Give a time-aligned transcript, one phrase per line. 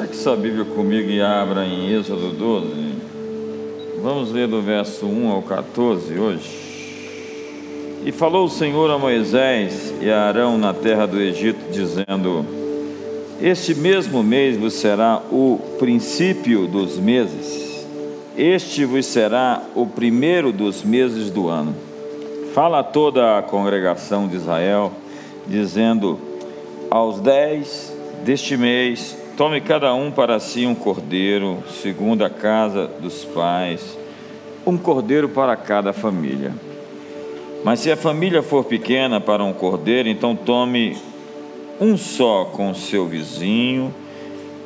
[0.00, 2.68] Pegue sua Bíblia comigo e abra em Êxodo 12.
[4.02, 8.00] Vamos ler do verso 1 ao 14 hoje.
[8.06, 12.46] E falou o Senhor a Moisés e a Arão na terra do Egito, dizendo:
[13.42, 17.86] Este mesmo mês vos será o princípio dos meses,
[18.38, 21.74] este vos será o primeiro dos meses do ano.
[22.54, 24.92] Fala a toda a congregação de Israel,
[25.46, 26.18] dizendo:
[26.90, 27.94] Aos dez
[28.24, 33.96] deste mês Tome cada um para si um cordeiro, segundo a casa dos pais,
[34.66, 36.52] um cordeiro para cada família.
[37.64, 40.94] Mas se a família for pequena para um cordeiro, então tome
[41.80, 43.94] um só com o seu vizinho,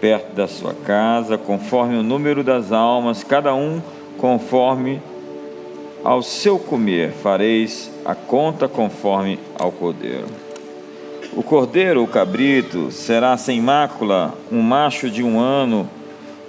[0.01, 3.81] perto da sua casa, conforme o número das almas, cada um
[4.19, 5.01] conforme
[6.03, 10.27] ao seu comer, fareis a conta conforme ao cordeiro.
[11.37, 15.89] O cordeiro ou cabrito será sem mácula, um macho de um ano,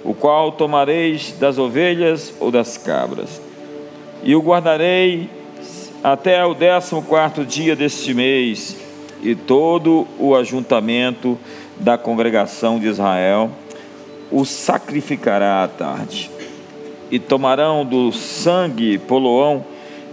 [0.04, 3.40] o qual tomareis das ovelhas ou das cabras.
[4.22, 5.28] E o guardarei
[6.04, 8.76] até o décimo quarto dia deste mês,
[9.20, 11.36] e todo o ajuntamento
[11.80, 13.50] da congregação de Israel
[14.30, 16.30] o sacrificará à tarde.
[17.10, 19.64] E tomarão do sangue poloão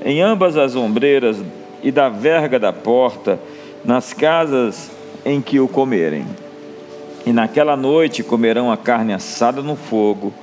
[0.03, 1.37] em ambas as ombreiras
[1.83, 3.39] e da verga da porta,
[3.83, 4.91] nas casas
[5.25, 6.25] em que o comerem.
[7.25, 10.33] E naquela noite comerão a carne assada no fogo,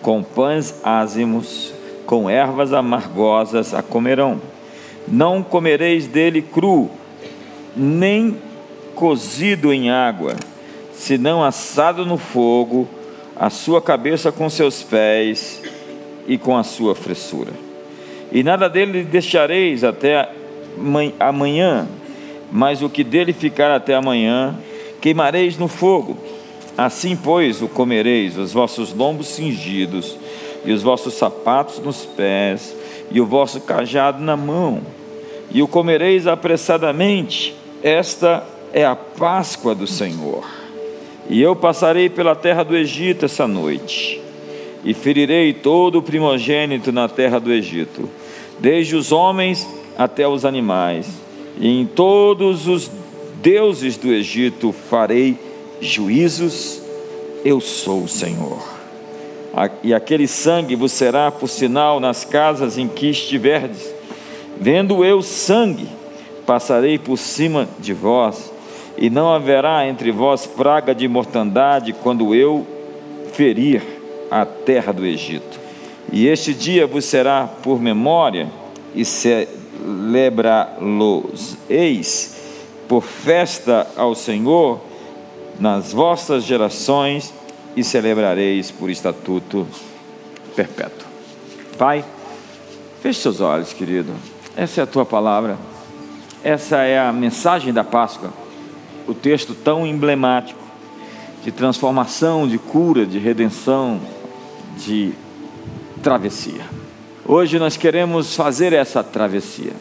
[0.00, 1.74] com pães ázimos,
[2.06, 4.40] com ervas amargosas a comerão.
[5.08, 6.90] Não comereis dele cru,
[7.76, 8.36] nem
[8.94, 10.36] cozido em água,
[10.92, 12.88] senão assado no fogo,
[13.34, 15.62] a sua cabeça com seus pés
[16.26, 17.52] e com a sua fressura.
[18.30, 20.30] E nada dele deixareis até
[21.18, 21.88] amanhã,
[22.50, 24.56] mas o que dele ficar até amanhã,
[25.00, 26.16] queimareis no fogo.
[26.76, 30.16] Assim, pois, o comereis, os vossos lombos cingidos,
[30.64, 32.74] e os vossos sapatos nos pés,
[33.10, 34.80] e o vosso cajado na mão,
[35.50, 37.54] e o comereis apressadamente.
[37.82, 40.44] Esta é a Páscoa do Senhor.
[41.28, 44.20] E eu passarei pela terra do Egito essa noite,
[44.84, 48.08] e ferirei todo o primogênito na terra do Egito,
[48.58, 51.19] desde os homens até os animais
[51.60, 52.90] e em todos os
[53.42, 55.38] deuses do Egito farei
[55.78, 56.80] juízos,
[57.44, 58.58] eu sou o Senhor.
[59.82, 63.92] E aquele sangue vos será por sinal nas casas em que estiverdes.
[64.58, 65.86] Vendo eu sangue,
[66.46, 68.50] passarei por cima de vós,
[68.96, 72.66] e não haverá entre vós praga de mortandade quando eu
[73.34, 73.82] ferir
[74.30, 75.60] a terra do Egito.
[76.10, 78.48] E este dia vos será por memória,
[78.94, 79.46] e se
[79.80, 81.56] celebrá-los.
[81.68, 82.36] Eis
[82.88, 84.80] por festa ao Senhor
[85.58, 87.32] nas vossas gerações
[87.76, 89.66] e celebrareis por estatuto
[90.56, 91.08] perpétuo.
[91.78, 92.04] Pai,
[93.00, 94.12] feche seus olhos, querido.
[94.56, 95.56] Essa é a tua palavra.
[96.42, 98.32] Essa é a mensagem da Páscoa.
[99.06, 100.60] O texto tão emblemático
[101.44, 104.00] de transformação, de cura, de redenção,
[104.76, 105.12] de
[106.02, 106.79] travessia.
[107.26, 109.72] Hoje nós queremos fazer essa travessia.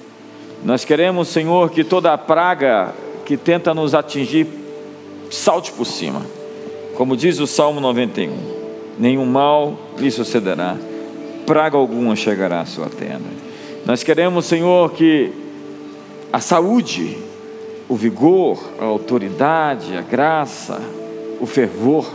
[0.64, 2.94] Nós queremos, Senhor, que toda a praga
[3.26, 4.48] que tenta nos atingir
[5.32, 6.26] salte por cima.
[6.96, 8.36] Como diz o Salmo 91:
[9.00, 10.76] nenhum mal lhe sucederá,
[11.46, 13.30] praga alguma chegará à sua tenda.
[13.86, 15.32] Nós queremos, Senhor, que
[16.32, 17.18] a saúde,
[17.88, 20.82] o vigor, a autoridade, a graça,
[21.40, 22.06] o fervor,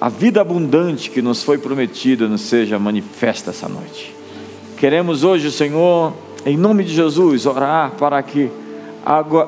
[0.00, 4.21] a vida abundante que nos foi prometida nos seja manifesta essa noite.
[4.82, 6.12] Queremos hoje, Senhor,
[6.44, 8.50] em nome de Jesus, orar para que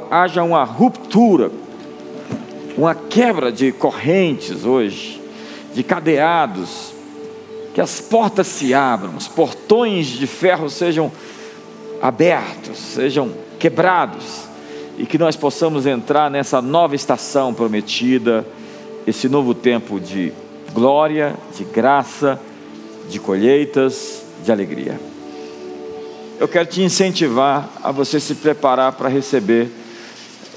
[0.08, 1.50] haja uma ruptura,
[2.78, 5.20] uma quebra de correntes hoje,
[5.74, 6.94] de cadeados,
[7.74, 11.10] que as portas se abram, os portões de ferro sejam
[12.00, 14.44] abertos, sejam quebrados,
[14.96, 18.46] e que nós possamos entrar nessa nova estação prometida,
[19.04, 20.32] esse novo tempo de
[20.72, 22.40] glória, de graça,
[23.10, 25.12] de colheitas, de alegria
[26.38, 29.68] eu quero te incentivar a você se preparar para receber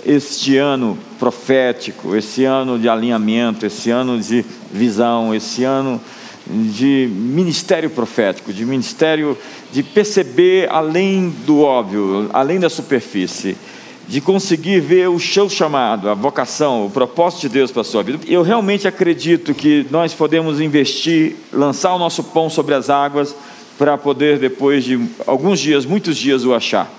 [0.06, 6.02] este ano profético, esse ano de alinhamento, esse ano de visão, esse ano
[6.50, 9.38] de ministério profético, de ministério
[9.72, 13.58] de perceber além do óbvio, além da superfície,
[14.08, 18.02] de conseguir ver o seu chamado, a vocação, o propósito de Deus para a sua
[18.02, 18.20] vida.
[18.26, 23.36] Eu realmente acredito que nós podemos investir, lançar o nosso pão sobre as águas
[23.78, 26.92] para poder, depois de alguns dias, muitos dias, o achar.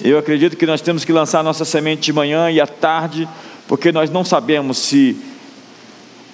[0.00, 3.28] Eu acredito que nós temos que lançar nossa semente de manhã e à tarde,
[3.68, 5.16] porque nós não sabemos se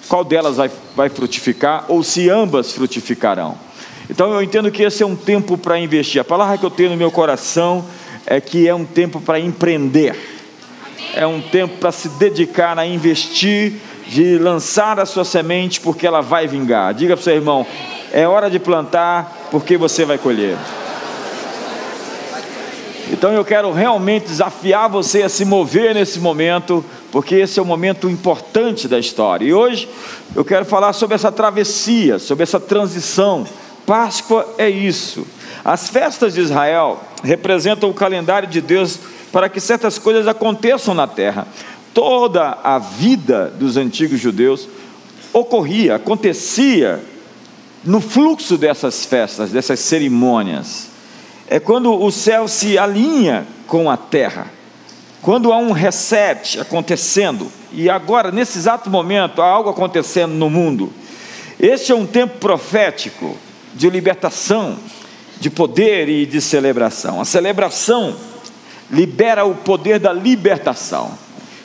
[0.07, 3.55] qual delas vai, vai frutificar ou se ambas frutificarão.
[4.09, 6.19] Então eu entendo que esse é um tempo para investir.
[6.19, 7.85] A palavra que eu tenho no meu coração
[8.25, 10.15] é que é um tempo para empreender,
[11.13, 13.73] é um tempo para se dedicar a investir,
[14.07, 16.93] de lançar a sua semente, porque ela vai vingar.
[16.95, 17.65] Diga para o seu irmão:
[18.11, 20.57] é hora de plantar, porque você vai colher.
[23.11, 27.65] Então eu quero realmente desafiar você a se mover nesse momento, porque esse é um
[27.65, 29.45] momento importante da história.
[29.45, 29.89] E hoje
[30.35, 33.47] eu quero falar sobre essa travessia, sobre essa transição.
[33.85, 35.25] Páscoa é isso.
[35.65, 38.99] As festas de Israel representam o calendário de Deus
[39.31, 41.47] para que certas coisas aconteçam na terra.
[41.93, 44.67] Toda a vida dos antigos judeus
[45.33, 47.01] ocorria, acontecia
[47.83, 50.87] no fluxo dessas festas, dessas cerimônias
[51.47, 54.47] é quando o céu se alinha com a terra,
[55.21, 60.91] quando há um reset acontecendo, e agora, nesse exato momento, há algo acontecendo no mundo.
[61.59, 63.35] Este é um tempo profético
[63.73, 64.77] de libertação,
[65.39, 67.19] de poder e de celebração.
[67.19, 68.15] A celebração
[68.91, 71.11] libera o poder da libertação.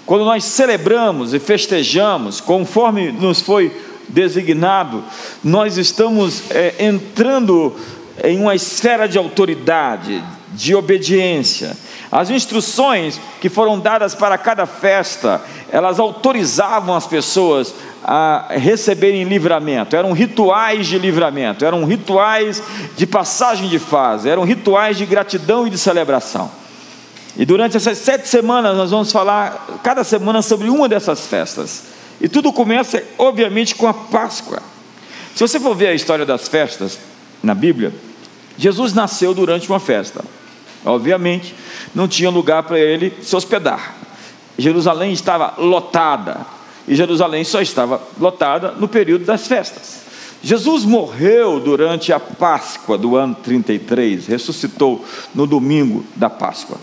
[0.07, 3.73] Quando nós celebramos e festejamos, conforme nos foi
[4.09, 5.03] designado,
[5.43, 7.75] nós estamos é, entrando
[8.23, 10.23] em uma esfera de autoridade,
[10.53, 11.77] de obediência.
[12.11, 17.75] As instruções que foram dadas para cada festa, elas autorizavam as pessoas
[18.05, 19.97] a receberem livramento.
[19.97, 22.63] Eram rituais de livramento, eram rituais
[22.97, 26.51] de passagem de fase, eram rituais de gratidão e de celebração.
[27.37, 31.94] E durante essas sete semanas nós vamos falar cada semana sobre uma dessas festas.
[32.21, 34.63] E tudo começa, obviamente, com a Páscoa.
[35.35, 36.99] Se você for ver a história das festas
[37.43, 37.93] na Bíblia,
[38.57, 40.25] Jesus nasceu durante uma festa.
[40.85, 41.55] Obviamente,
[41.95, 43.97] não tinha lugar para ele se hospedar.
[44.57, 46.47] Jerusalém estava lotada.
[46.87, 50.05] E Jerusalém só estava lotada no período das festas.
[50.43, 55.03] Jesus morreu durante a Páscoa do ano 33, ressuscitou
[55.35, 56.77] no domingo da Páscoa.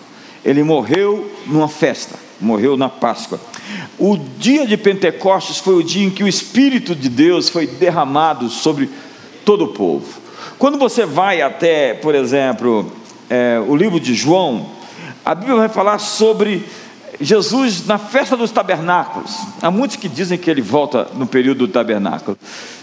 [0.44, 3.40] Ele morreu numa festa, morreu na Páscoa.
[3.98, 8.50] O dia de Pentecostes foi o dia em que o Espírito de Deus foi derramado
[8.50, 8.90] sobre
[9.46, 10.22] todo o povo.
[10.58, 12.92] Quando você vai até, por exemplo,
[13.30, 14.70] é, o livro de João,
[15.24, 16.64] a Bíblia vai falar sobre
[17.20, 19.38] Jesus na festa dos tabernáculos.
[19.62, 22.38] Há muitos que dizem que ele volta no período do tabernáculo.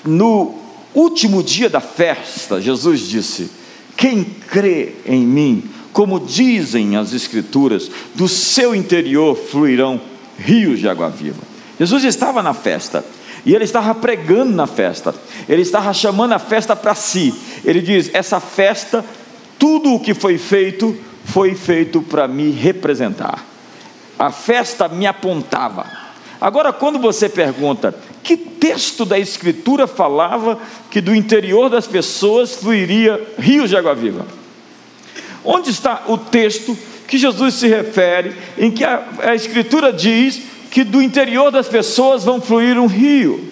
[0.05, 0.55] No
[0.95, 3.51] último dia da festa, Jesus disse:
[3.97, 10.01] Quem crê em mim, como dizem as Escrituras, do seu interior fluirão
[10.39, 11.43] rios de água viva.
[11.77, 13.05] Jesus estava na festa.
[13.45, 15.13] E ele estava pregando na festa,
[15.49, 17.35] ele estava chamando a festa para si.
[17.65, 19.05] Ele diz: Essa festa,
[19.59, 23.45] tudo o que foi feito, foi feito para me representar.
[24.17, 25.85] A festa me apontava.
[26.41, 27.93] Agora, quando você pergunta,
[28.23, 30.61] que texto da Escritura falava
[30.93, 34.38] que do interior das pessoas fluiria rios de água viva?
[35.51, 40.85] Onde está o texto que Jesus se refere, em que a, a Escritura diz que
[40.85, 43.51] do interior das pessoas vão fluir um rio.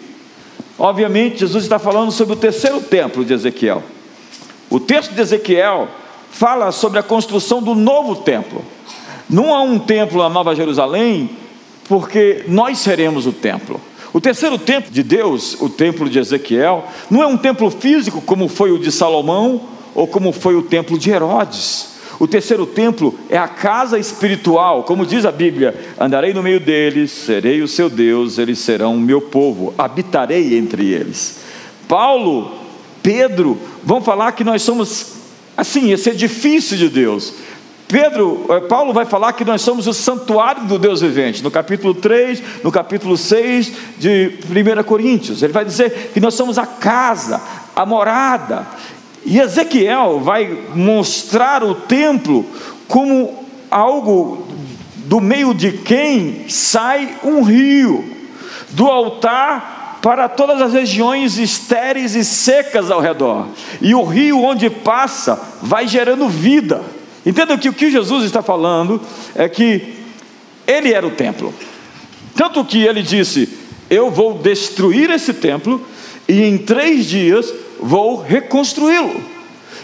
[0.79, 3.83] Obviamente, Jesus está falando sobre o terceiro templo de Ezequiel.
[4.69, 5.89] O texto de Ezequiel
[6.31, 8.63] fala sobre a construção do novo templo.
[9.27, 11.31] Não há um templo na Nova Jerusalém,
[11.89, 13.81] porque nós seremos o templo.
[14.13, 18.49] O terceiro templo de Deus, o templo de Ezequiel, não é um templo físico como
[18.49, 21.97] foi o de Salomão ou como foi o templo de Herodes.
[22.21, 27.11] O terceiro templo é a casa espiritual, como diz a Bíblia: andarei no meio deles,
[27.11, 31.41] serei o seu Deus, eles serão o meu povo, habitarei entre eles.
[31.89, 32.53] Paulo,
[33.03, 35.15] Pedro vão falar que nós somos
[35.57, 37.35] assim, esse edifício de Deus.
[37.89, 41.95] Pedro, eh, Paulo vai falar que nós somos o santuário do Deus vivente, no capítulo
[41.95, 45.43] 3, no capítulo 6 de 1 Coríntios.
[45.43, 47.41] Ele vai dizer que nós somos a casa,
[47.77, 48.67] a morada.
[49.27, 52.47] E Ezequiel vai mostrar o templo
[52.87, 54.47] como algo
[54.95, 58.05] do meio de quem sai um rio,
[58.71, 63.49] do altar para todas as regiões estéreis e secas ao redor.
[63.83, 66.81] E o rio onde passa vai gerando vida.
[67.27, 69.01] Entenda que o que Jesus está falando
[69.35, 69.97] é que
[70.69, 71.53] ele era o templo.
[72.37, 73.49] Tanto que ele disse:
[73.91, 75.85] Eu vou destruir esse templo,
[76.29, 79.37] e em três dias vou reconstruí-lo.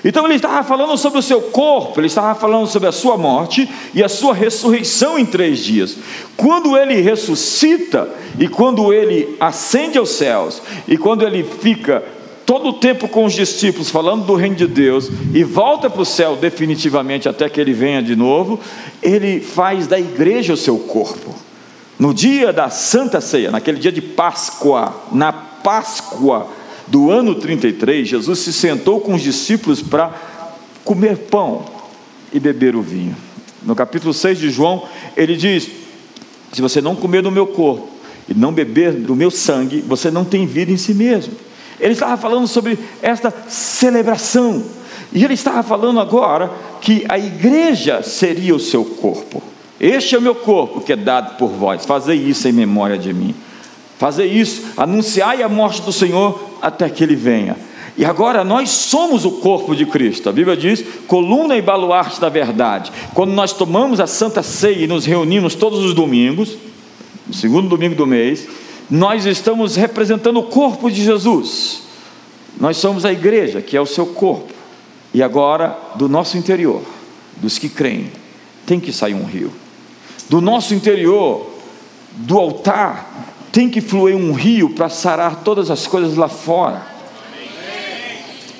[0.05, 3.69] Então ele estava falando sobre o seu corpo, ele estava falando sobre a sua morte
[3.95, 5.97] e a sua ressurreição em três dias.
[6.37, 8.09] Quando ele ressuscita
[8.39, 12.03] e quando ele ascende aos céus e quando ele fica
[12.45, 16.07] todo o tempo com os discípulos falando do reino de Deus e volta para o
[16.07, 18.59] céu definitivamente até que ele venha de novo,
[19.01, 21.33] ele faz da igreja o seu corpo.
[21.97, 26.49] no dia da Santa Ceia, naquele dia de Páscoa, na Páscoa
[26.87, 30.13] do ano 33, Jesus se sentou com os discípulos para
[30.85, 31.65] comer pão
[32.33, 33.17] e beber o vinho.
[33.63, 34.83] No capítulo 6 de João,
[35.17, 35.69] ele diz:
[36.53, 37.89] Se você não comer do meu corpo
[38.29, 41.35] e não beber do meu sangue, você não tem vida em si mesmo.
[41.79, 44.63] Ele estava falando sobre esta celebração,
[45.13, 49.43] e ele estava falando agora que a igreja seria o seu corpo.
[49.81, 53.13] Este é o meu corpo que é dado por vós, fazei isso em memória de
[53.13, 53.35] mim.
[53.99, 57.57] Fazer isso, anunciai a morte do Senhor até que ele venha.
[57.97, 60.29] E agora nós somos o corpo de Cristo.
[60.29, 62.91] A Bíblia diz: coluna e baluarte da verdade.
[63.15, 66.57] Quando nós tomamos a Santa Ceia e nos reunimos todos os domingos,
[67.27, 68.49] no segundo domingo do mês,
[68.91, 71.83] nós estamos representando o corpo de Jesus.
[72.59, 74.53] Nós somos a igreja, que é o seu corpo.
[75.15, 76.83] E agora, do nosso interior,
[77.37, 78.11] dos que creem,
[78.67, 79.53] tem que sair um rio.
[80.29, 81.51] Do nosso interior,
[82.13, 86.91] do altar, tem que fluir um rio para sarar todas as coisas lá fora.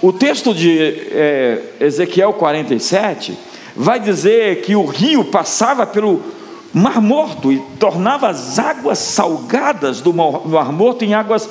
[0.03, 0.79] O texto de
[1.11, 3.37] é, Ezequiel 47
[3.75, 6.23] vai dizer que o rio passava pelo
[6.75, 11.49] Mar Morto e tornava as águas salgadas do Mar Morto em águas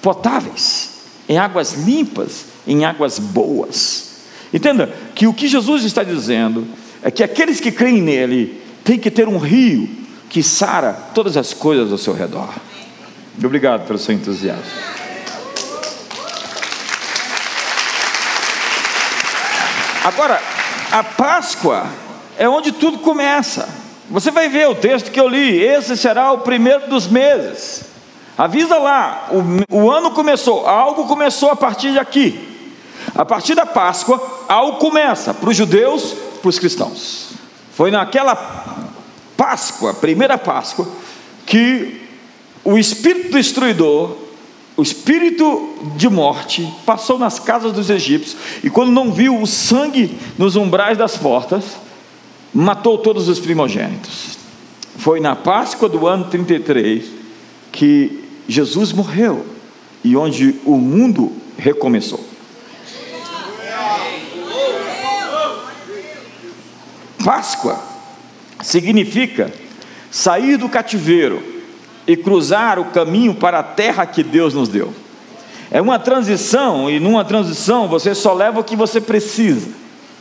[0.00, 4.20] potáveis, em águas limpas, em águas boas.
[4.54, 6.66] Entenda que o que Jesus está dizendo
[7.02, 9.88] é que aqueles que creem nele têm que ter um rio
[10.28, 12.48] que sara todas as coisas ao seu redor.
[13.42, 14.64] Obrigado pelo seu entusiasmo.
[20.04, 20.40] Agora,
[20.90, 21.86] a Páscoa
[22.36, 23.68] é onde tudo começa.
[24.10, 27.84] Você vai ver o texto que eu li, esse será o primeiro dos meses.
[28.36, 32.48] Avisa lá, o, o ano começou, algo começou a partir de aqui.
[33.14, 37.30] A partir da Páscoa, algo começa para os judeus, para os cristãos.
[37.74, 38.34] Foi naquela
[39.38, 40.88] Páscoa, primeira Páscoa,
[41.46, 42.02] que
[42.64, 44.16] o espírito destruidor
[44.76, 50.16] o espírito de morte passou nas casas dos egípcios e, quando não viu o sangue
[50.38, 51.64] nos umbrais das portas,
[52.54, 54.38] matou todos os primogênitos.
[54.96, 57.06] Foi na Páscoa do ano 33
[57.72, 59.44] que Jesus morreu
[60.04, 62.24] e onde o mundo recomeçou.
[67.24, 67.87] Páscoa
[68.62, 69.52] significa
[70.10, 71.42] sair do cativeiro
[72.06, 74.92] e cruzar o caminho para a terra que Deus nos deu.
[75.70, 79.68] É uma transição, e numa transição você só leva o que você precisa.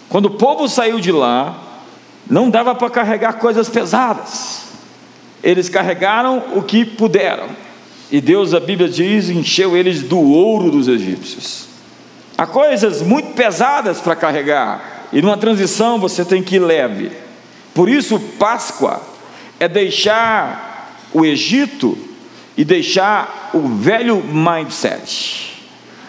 [0.10, 1.64] Quando o povo saiu de lá,
[2.30, 4.64] não dava para carregar coisas pesadas,
[5.42, 7.48] eles carregaram o que puderam,
[8.12, 11.68] e Deus, a Bíblia diz, encheu eles do ouro dos egípcios.
[12.38, 17.27] Há coisas muito pesadas para carregar, e numa transição você tem que ir leve.
[17.78, 19.00] Por isso, Páscoa
[19.60, 21.96] é deixar o Egito
[22.58, 25.62] e deixar o velho mindset.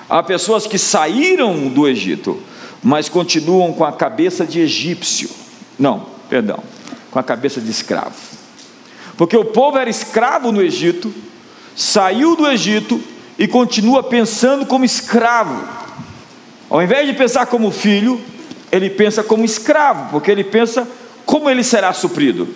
[0.09, 2.43] Há pessoas que saíram do Egito,
[2.83, 5.29] mas continuam com a cabeça de egípcio.
[5.79, 6.61] Não, perdão,
[7.11, 8.17] com a cabeça de escravo.
[9.19, 11.13] Porque o povo era escravo no Egito,
[11.77, 12.99] saiu do Egito
[13.39, 15.69] e continua pensando como escravo.
[16.71, 18.19] Ao invés de pensar como filho,
[18.73, 20.89] ele pensa como escravo, porque ele pensa
[21.29, 22.49] como ele será suprido.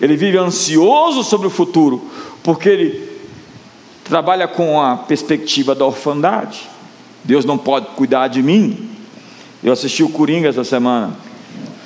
[0.00, 2.04] Ele vive ansioso sobre o futuro,
[2.42, 3.08] porque ele
[4.02, 6.68] trabalha com a perspectiva da orfandade.
[7.22, 8.90] Deus não pode cuidar de mim.
[9.62, 11.16] Eu assisti o Coringa essa semana.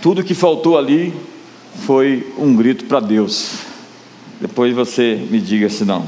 [0.01, 1.13] Tudo que faltou ali
[1.85, 3.57] foi um grito para Deus.
[4.41, 6.07] Depois você me diga se não.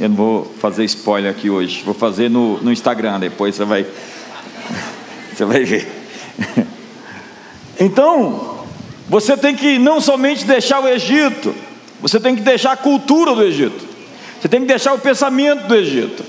[0.00, 1.82] Eu não vou fazer spoiler aqui hoje.
[1.84, 3.84] Vou fazer no, no Instagram, depois você vai.
[5.34, 5.86] Você vai ver.
[7.80, 8.51] Então,
[9.12, 11.54] você tem que não somente deixar o Egito,
[12.00, 13.84] você tem que deixar a cultura do Egito,
[14.40, 16.24] você tem que deixar o pensamento do Egito,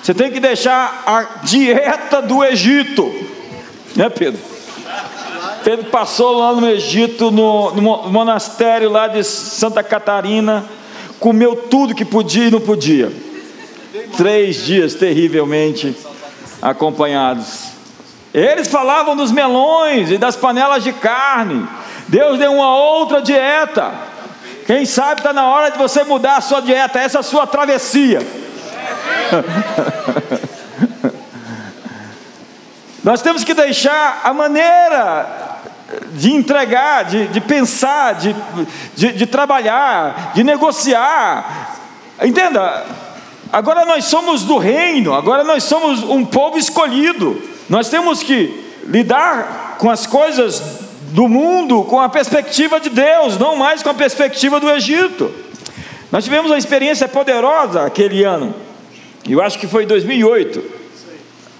[0.00, 3.12] você tem que deixar a dieta do Egito,
[3.96, 4.40] né, Pedro?
[5.64, 10.64] Pedro passou lá no Egito, no, no monastério lá de Santa Catarina,
[11.18, 13.10] comeu tudo que podia e não podia.
[14.16, 15.92] Três dias terrivelmente
[16.60, 17.72] acompanhados.
[18.32, 21.66] Eles falavam dos melões e das panelas de carne.
[22.12, 23.90] Deus deu uma outra dieta.
[24.66, 27.46] Quem sabe está na hora de você mudar a sua dieta, essa é a sua
[27.46, 28.20] travessia.
[33.02, 35.56] Nós temos que deixar a maneira
[36.12, 38.36] de entregar, de, de pensar, de,
[38.94, 41.78] de, de trabalhar, de negociar.
[42.22, 42.84] Entenda,
[43.50, 47.40] agora nós somos do reino, agora nós somos um povo escolhido.
[47.70, 50.81] Nós temos que lidar com as coisas
[51.12, 55.30] do mundo com a perspectiva de Deus, não mais com a perspectiva do Egito.
[56.10, 58.54] Nós tivemos uma experiência poderosa aquele ano,
[59.28, 60.62] eu acho que foi em 2008.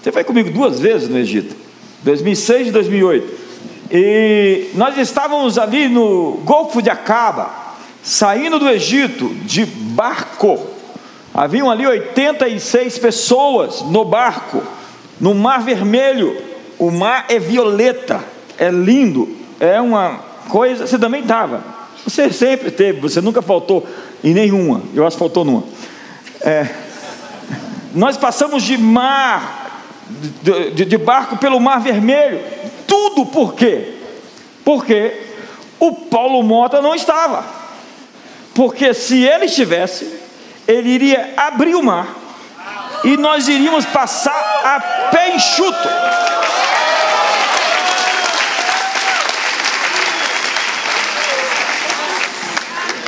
[0.01, 1.55] Você foi comigo duas vezes no Egito,
[2.03, 3.43] 2006 e 2008.
[3.91, 10.59] E nós estávamos ali no Golfo de Acaba, saindo do Egito de barco.
[11.31, 14.63] Haviam ali 86 pessoas no barco,
[15.21, 16.35] no Mar Vermelho.
[16.79, 18.19] O mar é violeta,
[18.57, 20.85] é lindo, é uma coisa.
[20.85, 21.63] Você também estava.
[22.05, 23.87] Você sempre teve, você nunca faltou
[24.23, 24.81] em nenhuma.
[24.93, 25.63] Eu acho que faltou numa.
[26.41, 26.67] É,
[27.93, 29.81] nós passamos de mar,
[30.41, 32.41] de, de, de barco pelo Mar Vermelho.
[32.85, 33.95] Tudo por quê?
[34.65, 35.21] Porque
[35.79, 37.45] o Paulo Mota não estava.
[38.53, 40.19] Porque se ele estivesse,
[40.67, 42.23] ele iria abrir o mar
[43.03, 45.89] e nós iríamos passar a pé enxuto.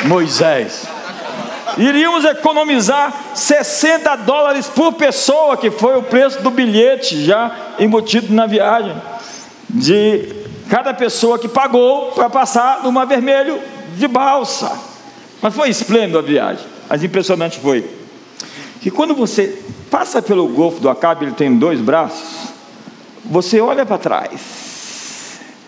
[0.07, 0.87] Moisés.
[1.77, 8.45] Iríamos economizar 60 dólares por pessoa, que foi o preço do bilhete já embutido na
[8.45, 8.95] viagem,
[9.69, 10.33] de
[10.69, 13.59] cada pessoa que pagou para passar no Mar Vermelho
[13.97, 14.71] de balsa.
[15.41, 17.85] Mas foi esplêndido a viagem, mas impressionante foi.
[18.79, 22.53] Que quando você passa pelo Golfo do Acabe, ele tem dois braços,
[23.25, 24.39] você olha para trás,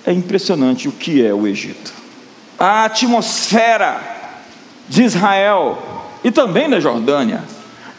[0.06, 1.92] é impressionante o que é o Egito.
[2.58, 4.17] A atmosfera
[4.88, 5.78] de Israel
[6.24, 7.44] e também da Jordânia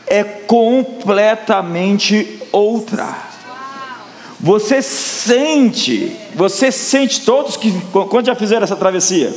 [0.06, 3.28] é completamente outra.
[4.40, 9.34] Você sente, você sente todos que quando já fizeram essa travessia,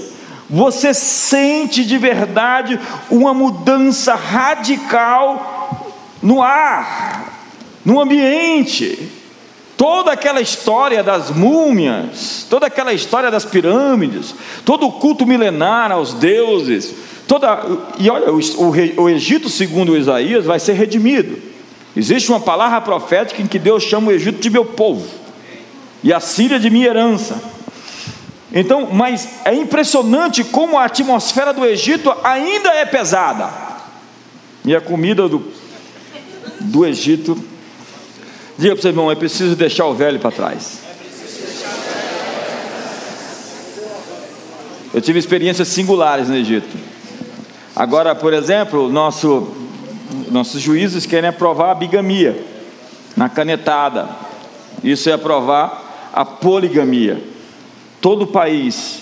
[0.50, 2.80] você sente de verdade
[3.10, 7.34] uma mudança radical no ar,
[7.84, 9.10] no ambiente.
[9.76, 16.14] Toda aquela história das múmias, toda aquela história das pirâmides, todo o culto milenar aos
[16.14, 16.94] deuses,
[17.32, 17.64] Toda,
[17.98, 21.42] e olha, o, o, Egito, segundo Isaías, vai ser redimido.
[21.96, 25.08] Existe uma palavra profética em que Deus chama o Egito de meu povo,
[26.04, 27.42] e a Síria de minha herança.
[28.52, 33.50] Então, mas é impressionante como a atmosfera do Egito ainda é pesada.
[34.66, 35.42] E a comida do,
[36.60, 37.42] do Egito.
[38.58, 40.80] Diga para o seu irmão, é preciso deixar o velho para trás.
[44.94, 46.91] Eu tive experiências singulares no Egito.
[47.76, 49.48] Agora, por exemplo, nosso,
[50.30, 52.46] nossos juízes querem aprovar a bigamia
[53.16, 54.10] na canetada.
[54.84, 57.22] Isso é aprovar a poligamia.
[58.02, 59.02] Todo país,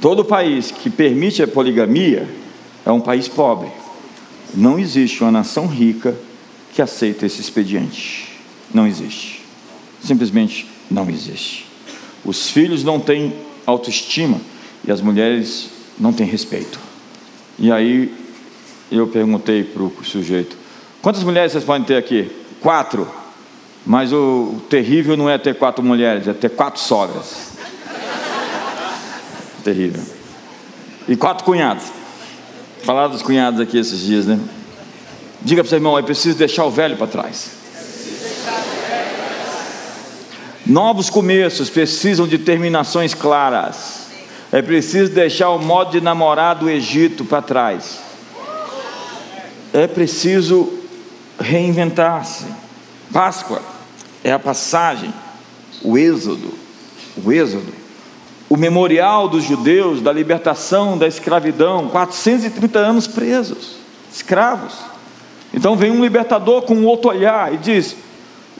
[0.00, 2.28] todo país que permite a poligamia
[2.84, 3.70] é um país pobre.
[4.54, 6.14] Não existe uma nação rica
[6.74, 8.28] que aceita esse expediente.
[8.72, 9.42] Não existe.
[10.02, 11.66] Simplesmente não existe.
[12.24, 13.32] Os filhos não têm
[13.64, 14.40] autoestima
[14.86, 16.91] e as mulheres não têm respeito.
[17.58, 18.14] E aí
[18.90, 20.56] eu perguntei para o sujeito:
[21.00, 22.30] quantas mulheres vocês podem ter aqui?
[22.60, 23.08] Quatro.
[23.84, 27.52] Mas o terrível não é ter quatro mulheres, é ter quatro sogras.
[29.64, 30.02] terrível.
[31.08, 31.86] E quatro cunhados.
[32.84, 34.38] Falar dos cunhados aqui esses dias, né?
[35.40, 37.62] Diga para seu irmão: é preciso deixar o velho para trás.
[40.64, 44.01] Novos começos precisam de terminações claras.
[44.52, 48.00] É preciso deixar o modo de namorar do Egito para trás.
[49.72, 50.70] É preciso
[51.40, 52.44] reinventar-se.
[53.10, 53.62] Páscoa
[54.22, 55.12] é a passagem,
[55.82, 56.52] o êxodo,
[57.24, 57.72] o êxodo,
[58.48, 63.76] o memorial dos judeus da libertação da escravidão, 430 anos presos,
[64.12, 64.74] escravos.
[65.54, 67.96] Então vem um libertador com outro olhar e diz: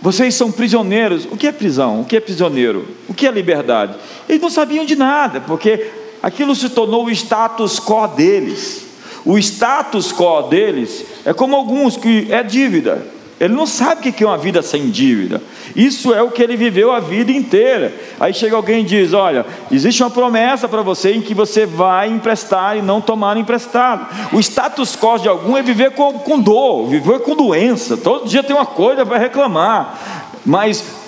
[0.02, 1.26] vocês são prisioneiros.
[1.26, 2.00] O que é prisão?
[2.00, 2.88] O que é prisioneiro?
[3.08, 3.94] O que é liberdade?
[4.28, 8.84] Eles não sabiam de nada, porque aquilo se tornou o status quo deles.
[9.24, 13.06] O status quo deles é como alguns que é dívida.
[13.42, 15.42] Ele não sabe o que é uma vida sem dívida.
[15.74, 17.92] Isso é o que ele viveu a vida inteira.
[18.20, 22.08] Aí chega alguém e diz: Olha, existe uma promessa para você em que você vai
[22.08, 24.06] emprestar e não tomar emprestado.
[24.32, 27.96] O status quo de algum é viver com, com dor, viver com doença.
[27.96, 30.30] Todo dia tem uma coisa para reclamar.
[30.46, 31.01] Mas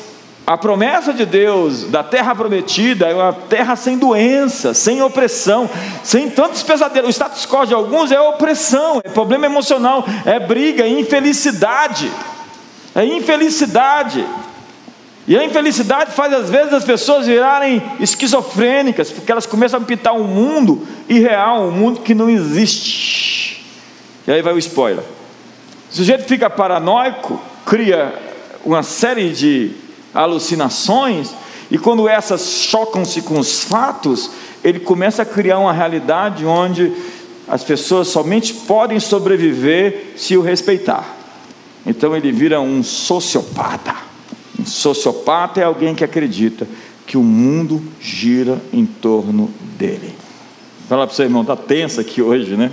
[0.47, 5.71] a promessa de Deus da terra prometida é uma terra sem doença, sem opressão,
[6.03, 7.09] sem tantos pesadelos.
[7.09, 12.13] O status quo de alguns é opressão, é problema emocional, é briga, é infelicidade.
[12.95, 14.27] É infelicidade.
[15.27, 20.13] E a infelicidade faz às vezes as pessoas virarem esquizofrênicas, porque elas começam a pintar
[20.13, 23.65] um mundo irreal, um mundo que não existe.
[24.27, 25.05] E aí vai o spoiler.
[25.91, 28.13] O sujeito fica paranoico, cria
[28.63, 29.84] uma série de
[30.14, 31.35] alucinações,
[31.70, 34.31] e quando essas chocam-se com os fatos,
[34.62, 36.92] ele começa a criar uma realidade onde
[37.48, 41.16] as pessoas somente podem sobreviver se o respeitar.
[41.85, 43.94] Então ele vira um sociopata.
[44.59, 46.66] Um sociopata é alguém que acredita
[47.07, 50.14] que o mundo gira em torno dele.
[50.88, 52.70] Fala para o seu irmão, está tensa aqui hoje, né?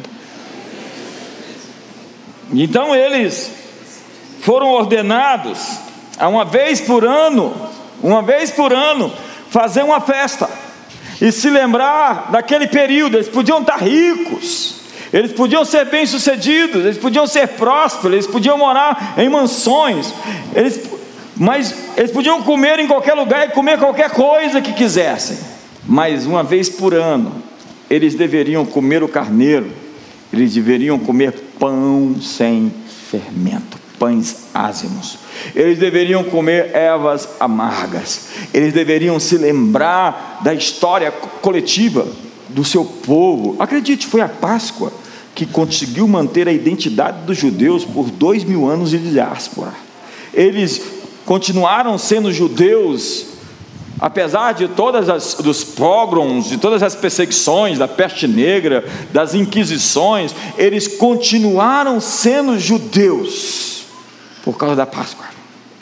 [2.54, 3.51] Então eles
[4.41, 5.80] foram ordenados
[6.22, 7.52] a uma vez por ano,
[8.04, 9.12] uma vez por ano,
[9.50, 10.48] fazer uma festa
[11.20, 13.18] e se lembrar daquele período.
[13.18, 14.82] Eles podiam estar ricos,
[15.12, 20.14] eles podiam ser bem-sucedidos, eles podiam ser prósperos, eles podiam morar em mansões,
[20.54, 20.88] eles,
[21.36, 25.40] mas eles podiam comer em qualquer lugar e comer qualquer coisa que quisessem.
[25.84, 27.42] Mas uma vez por ano,
[27.90, 29.72] eles deveriam comer o carneiro,
[30.32, 32.72] eles deveriam comer pão sem
[33.10, 35.20] fermento, pães ázimos.
[35.56, 38.30] Eles deveriam comer ervas amargas.
[38.52, 42.08] Eles deveriam se lembrar da história coletiva
[42.50, 43.56] do seu povo.
[43.60, 44.92] Acredite, foi a Páscoa
[45.36, 49.72] que conseguiu manter a identidade dos judeus por dois mil anos de diáspora.
[50.34, 50.82] Eles
[51.24, 53.28] continuaram sendo judeus,
[54.00, 58.84] apesar de todas as dos pogroms, de todas as perseguições, da peste negra,
[59.14, 63.81] das inquisições, eles continuaram sendo judeus
[64.43, 65.25] por causa da Páscoa.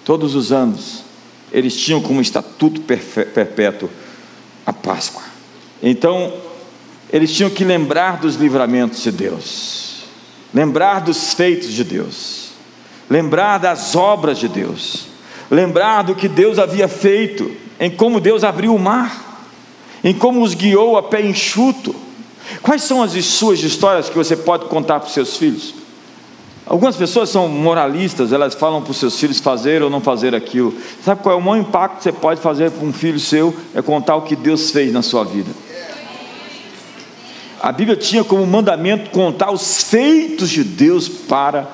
[0.04, 1.04] Todos os anos
[1.52, 3.90] eles tinham como estatuto perpétuo
[4.66, 5.24] a Páscoa.
[5.82, 6.34] Então,
[7.12, 10.04] eles tinham que lembrar dos livramentos de Deus,
[10.54, 12.50] lembrar dos feitos de Deus,
[13.10, 15.08] lembrar das obras de Deus,
[15.50, 19.48] lembrar do que Deus havia feito, em como Deus abriu o mar,
[20.04, 21.96] em como os guiou a pé enxuto.
[22.62, 25.74] Quais são as suas histórias que você pode contar para os seus filhos?
[26.70, 30.72] Algumas pessoas são moralistas, elas falam para os seus filhos fazer ou não fazer aquilo.
[31.04, 33.56] Sabe qual é o maior impacto que você pode fazer para um filho seu?
[33.74, 35.50] É contar o que Deus fez na sua vida.
[37.60, 41.68] A Bíblia tinha como mandamento contar os feitos de Deus para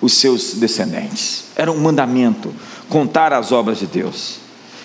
[0.00, 1.48] os seus descendentes.
[1.54, 2.54] Era um mandamento
[2.88, 4.38] contar as obras de Deus.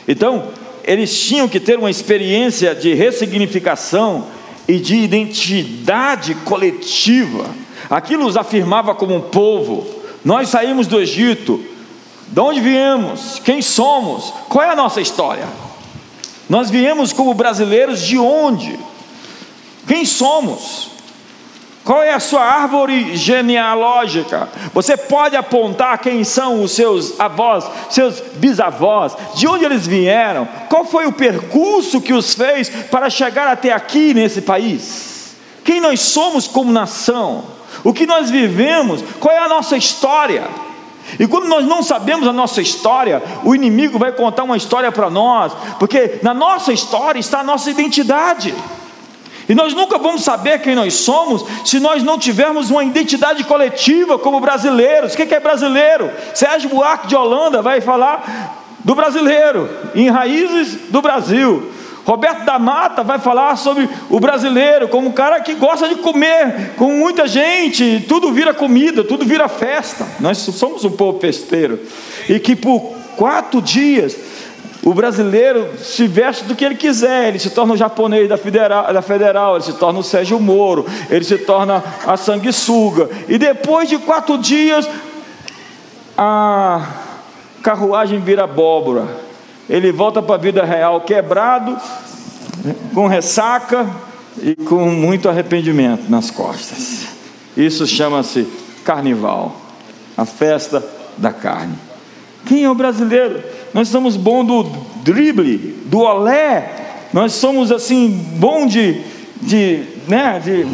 [0.05, 0.49] Então,
[0.83, 4.27] eles tinham que ter uma experiência de ressignificação
[4.67, 7.45] e de identidade coletiva.
[7.91, 9.85] Aquilo os afirmava como um povo.
[10.23, 11.61] Nós saímos do Egito.
[12.29, 13.41] De onde viemos?
[13.43, 14.33] Quem somos?
[14.47, 15.45] Qual é a nossa história?
[16.49, 18.79] Nós viemos como brasileiros de onde?
[19.85, 20.91] Quem somos?
[21.83, 24.47] Qual é a sua árvore genealógica?
[24.73, 30.85] Você pode apontar quem são os seus avós, seus bisavós, de onde eles vieram, qual
[30.85, 35.35] foi o percurso que os fez para chegar até aqui nesse país?
[35.65, 37.43] Quem nós somos como nação?
[37.83, 39.03] O que nós vivemos?
[39.19, 40.43] Qual é a nossa história?
[41.19, 45.09] E quando nós não sabemos a nossa história, o inimigo vai contar uma história para
[45.09, 48.53] nós, porque na nossa história está a nossa identidade.
[49.49, 54.17] E nós nunca vamos saber quem nós somos se nós não tivermos uma identidade coletiva
[54.17, 55.13] como brasileiros.
[55.13, 56.09] O que é brasileiro?
[56.33, 61.71] Sérgio Buarque de Holanda vai falar do brasileiro, em raízes do Brasil.
[62.05, 66.71] Roberto da Mata vai falar sobre o brasileiro como um cara que gosta de comer
[66.75, 70.07] com muita gente, tudo vira comida, tudo vira festa.
[70.19, 71.79] Nós somos um povo festeiro
[72.27, 72.81] e que por
[73.15, 74.17] quatro dias
[74.83, 78.91] o brasileiro se veste do que ele quiser, ele se torna o japonês da federal,
[78.91, 83.07] da federal, ele se torna o Sérgio Moro, ele se torna a sanguessuga.
[83.29, 84.89] E depois de quatro dias,
[86.17, 86.81] a
[87.61, 89.30] carruagem vira abóbora.
[89.69, 91.77] Ele volta para a vida real quebrado,
[92.93, 93.89] com ressaca
[94.41, 97.07] e com muito arrependimento nas costas.
[97.55, 98.47] Isso chama-se
[98.83, 99.55] carnival,
[100.17, 100.83] a festa
[101.17, 101.75] da carne.
[102.45, 103.43] Quem é o brasileiro?
[103.73, 104.63] Nós somos bom do
[105.03, 107.07] drible, do olé.
[107.13, 109.01] Nós somos assim bom de,
[109.41, 110.65] de, né, de,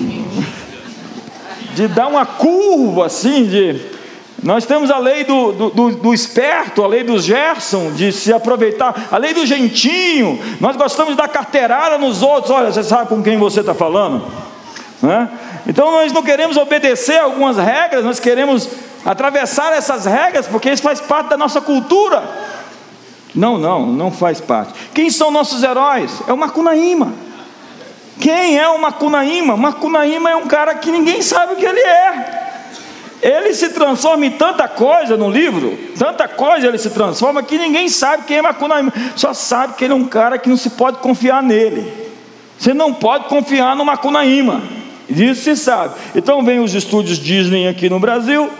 [1.75, 3.96] de dar uma curva assim, de
[4.43, 8.31] nós temos a lei do, do, do, do, esperto, a lei do Gerson, de se
[8.31, 10.39] aproveitar, a lei do gentinho.
[10.61, 12.51] Nós gostamos de dar carteirada nos outros.
[12.51, 14.23] Olha, você sabe com quem você está falando?
[15.01, 15.27] Né?
[15.65, 18.69] Então nós não queremos obedecer algumas regras, nós queremos
[19.03, 22.23] atravessar essas regras, porque isso faz parte da nossa cultura.
[23.33, 24.73] Não, não, não faz parte.
[24.93, 26.21] Quem são nossos heróis?
[26.27, 27.11] É o Macunaíma.
[28.19, 29.57] Quem é o Macunaíma?
[29.57, 32.46] Macunaíma é um cara que ninguém sabe o que ele é.
[33.21, 37.89] Ele se transforma em tanta coisa no livro, tanta coisa ele se transforma que ninguém
[37.89, 38.93] sabe quem é Macunaíma.
[39.15, 41.91] Só sabe que ele é um cara que não se pode confiar nele.
[42.59, 44.61] Você não pode confiar no Macunaíma.
[45.09, 45.95] Isso se sabe.
[46.15, 48.51] Então vem os estúdios Disney aqui no Brasil,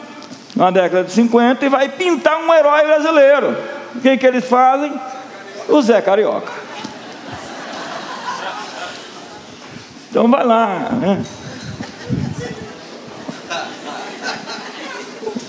[0.55, 3.55] na década de 50, e vai pintar um herói brasileiro.
[3.95, 4.91] O que, que eles fazem?
[5.69, 6.51] O Zé Carioca.
[10.09, 10.89] Então vai lá.
[10.99, 11.23] Né?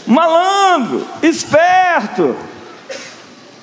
[0.08, 2.34] Malandro, esperto.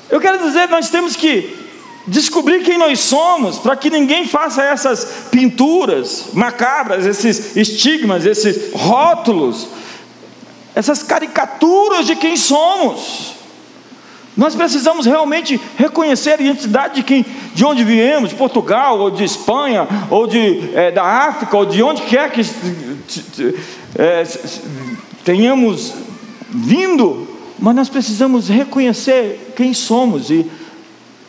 [0.10, 1.66] Eu quero dizer, nós temos que
[2.08, 9.68] descobrir quem nós somos, para que ninguém faça essas pinturas macabras, esses estigmas, esses rótulos,
[10.76, 13.34] essas caricaturas de quem somos.
[14.38, 19.24] Nós precisamos realmente reconhecer a identidade de quem, de onde viemos, de Portugal, ou de
[19.24, 22.42] Espanha, ou de, é, da África, ou de onde quer que
[23.98, 24.24] é,
[25.24, 25.94] tenhamos
[26.56, 27.28] vindo,
[27.60, 30.46] mas nós precisamos reconhecer quem somos e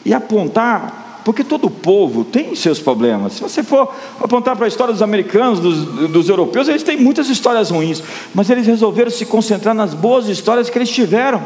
[0.06, 3.32] e apontar, porque todo povo tem seus problemas.
[3.32, 7.28] Se você for apontar para a história dos americanos, dos, dos europeus, eles têm muitas
[7.28, 8.00] histórias ruins,
[8.32, 11.42] mas eles resolveram se concentrar nas boas histórias que eles tiveram.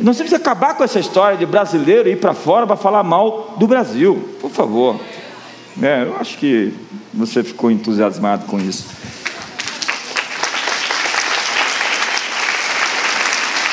[0.00, 3.56] Nós temos que acabar com essa história de brasileiro ir para fora para falar mal
[3.58, 4.94] do Brasil, por favor.
[5.82, 6.72] É, eu acho que
[7.12, 8.86] você ficou entusiasmado com isso.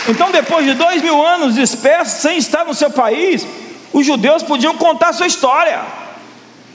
[0.07, 3.45] Então, depois de dois mil anos dispersos, sem estar no seu país,
[3.91, 5.81] os judeus podiam contar sua história.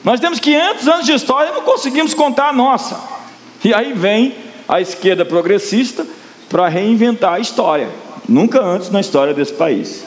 [0.02, 2.98] Nós temos 500 anos de história e não conseguimos contar a nossa.
[3.62, 4.34] E aí vem
[4.68, 6.06] a esquerda progressista
[6.48, 7.88] para reinventar a história.
[8.28, 10.04] Nunca antes na história desse país.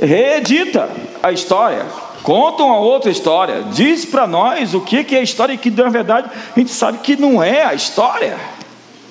[0.00, 0.90] Reedita
[1.22, 1.86] a história,
[2.22, 6.28] conta uma outra história, diz para nós o que é a história que na verdade
[6.54, 8.36] a gente sabe que não é a história.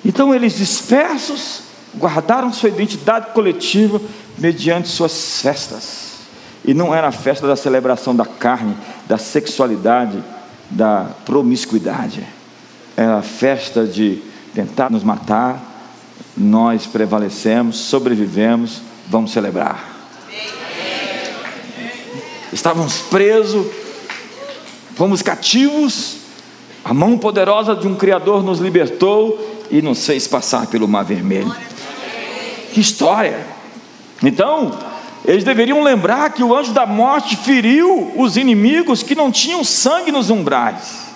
[0.04, 1.62] Então eles dispersos
[1.96, 4.00] guardaram sua identidade coletiva
[4.38, 6.14] mediante suas festas.
[6.64, 10.22] E não era a festa da celebração da carne, da sexualidade,
[10.70, 12.26] da promiscuidade.
[12.96, 14.22] Era a festa de
[14.54, 15.72] tentar nos matar,
[16.36, 19.92] nós prevalecemos, sobrevivemos, vamos celebrar.
[22.52, 23.66] Estávamos presos,
[24.94, 26.18] fomos cativos,
[26.84, 31.52] a mão poderosa de um Criador nos libertou e nos fez passar pelo Mar Vermelho.
[32.72, 33.44] Que história!
[34.22, 34.78] Então,
[35.24, 40.12] eles deveriam lembrar que o anjo da morte feriu os inimigos que não tinham sangue
[40.12, 41.08] nos umbrais.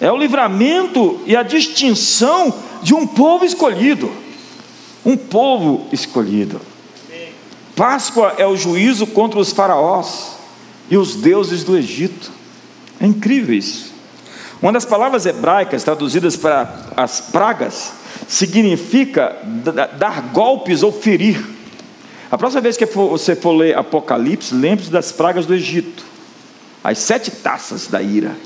[0.00, 4.12] É o livramento e a distinção de um povo escolhido.
[5.04, 6.60] Um povo escolhido.
[7.74, 10.36] Páscoa é o juízo contra os faraós
[10.88, 12.30] e os deuses do Egito.
[13.00, 13.87] É incrível isso.
[14.60, 17.92] Uma das palavras hebraicas traduzidas para as pragas
[18.26, 19.36] significa
[19.98, 21.44] dar golpes ou ferir.
[22.30, 26.04] A próxima vez que você for ler Apocalipse, lembre-se das pragas do Egito.
[26.82, 28.36] As sete taças da ira.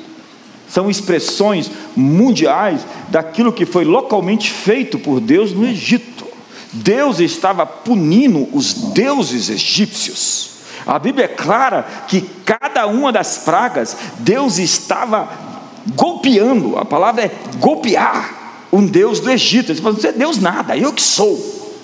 [0.69, 6.27] São expressões mundiais daquilo que foi localmente feito por Deus no Egito.
[6.73, 10.51] Deus estava punindo os deuses egípcios.
[10.87, 15.52] A Bíblia é clara que cada uma das pragas, Deus estava
[15.95, 16.79] golpeando.
[16.79, 19.73] A palavra é golpear um Deus do Egito.
[19.73, 21.37] Ele fala, não é Deus nada, eu que sou.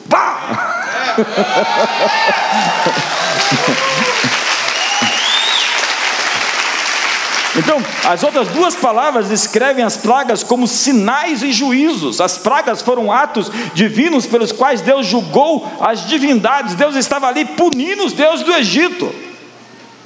[0.09, 0.77] Pá!
[7.59, 12.21] Então, as outras duas palavras descrevem as pragas como sinais e juízos.
[12.21, 16.77] As pragas foram atos divinos pelos quais Deus julgou as divindades.
[16.77, 19.13] Deus estava ali punindo os deuses do Egito.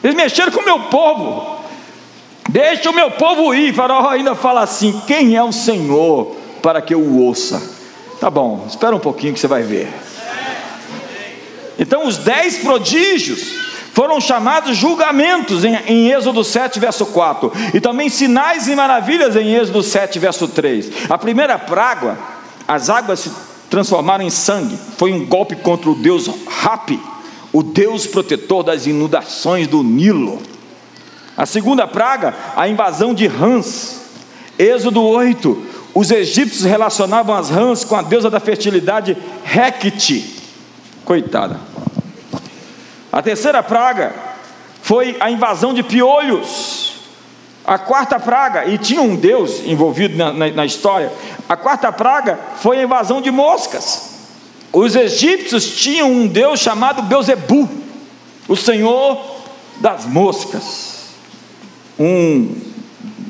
[0.02, 1.61] Eles mexeram com o meu povo.
[2.52, 3.74] Deixa o meu povo ir.
[3.74, 7.62] Faraó ainda fala assim: Quem é o Senhor para que eu o ouça?
[8.20, 9.88] Tá bom, espera um pouquinho que você vai ver.
[11.78, 13.54] Então, os dez prodígios
[13.94, 19.54] foram chamados julgamentos em, em, Êxodo 7, verso 4, e também sinais e maravilhas em
[19.54, 21.08] Êxodo 7, verso 3.
[21.08, 22.18] A primeira praga,
[22.68, 23.32] as águas se
[23.70, 27.00] transformaram em sangue, foi um golpe contra o deus Rapi,
[27.50, 30.51] o deus protetor das inundações do Nilo.
[31.36, 34.00] A segunda praga, a invasão de rãs.
[34.58, 40.42] Êxodo 8, os egípcios relacionavam as rãs com a deusa da fertilidade Hecate.
[41.04, 41.58] Coitada.
[43.10, 44.14] A terceira praga
[44.82, 46.92] foi a invasão de piolhos.
[47.64, 51.12] A quarta praga, e tinha um Deus envolvido na, na, na história,
[51.48, 54.10] a quarta praga foi a invasão de moscas.
[54.72, 57.68] Os egípcios tinham um Deus chamado Beuzebu,
[58.48, 59.36] o Senhor
[59.80, 60.91] das moscas.
[61.98, 62.54] Um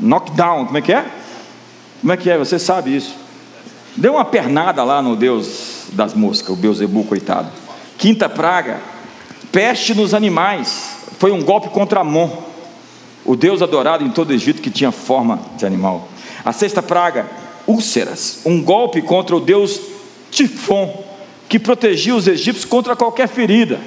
[0.00, 1.04] knockdown, como é que é?
[2.00, 2.38] Como é que é?
[2.38, 3.14] Você sabe isso.
[3.96, 7.48] Deu uma pernada lá no Deus das moscas, o Beuzebu, coitado.
[7.98, 8.80] Quinta praga,
[9.50, 10.96] peste nos animais.
[11.18, 12.28] Foi um golpe contra Amon,
[13.24, 16.08] o deus adorado em todo o Egito que tinha forma de animal.
[16.44, 17.26] A sexta praga,
[17.66, 19.80] úlceras, um golpe contra o deus
[20.30, 21.04] Tifon,
[21.48, 23.78] que protegia os egípcios contra qualquer ferida.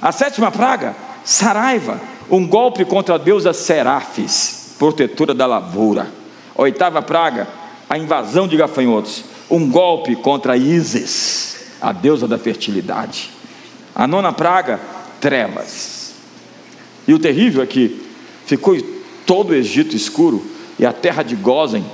[0.00, 2.00] A sétima praga, Saraiva,
[2.30, 6.08] um golpe contra a deusa Serafis, protetora da lavoura.
[6.56, 7.48] A oitava praga,
[7.88, 13.30] a invasão de gafanhotos, um golpe contra Isis, a deusa da fertilidade.
[13.94, 14.80] A nona praga,
[15.20, 16.14] trevas.
[17.06, 18.00] E o terrível é que
[18.46, 18.76] ficou
[19.26, 20.44] todo o Egito escuro
[20.78, 21.84] e a terra de Gozen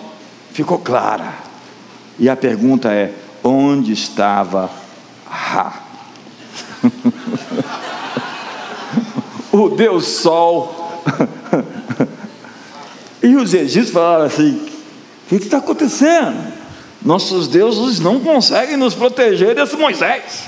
[0.52, 1.32] ficou clara.
[2.18, 4.70] E a pergunta é: onde estava
[5.26, 5.82] Ra?
[9.64, 11.02] o Deus Sol.
[13.22, 14.68] e os egípcios falaram assim:
[15.24, 16.54] o que está acontecendo?
[17.02, 20.44] Nossos deuses não conseguem nos proteger desse Moisés.